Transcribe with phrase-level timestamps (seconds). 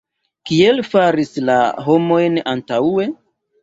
[0.51, 1.59] Kiel faris la
[1.91, 3.11] homojn antaŭe?